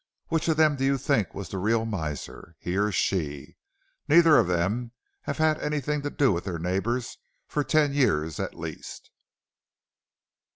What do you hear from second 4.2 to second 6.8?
of them have had anything to do with their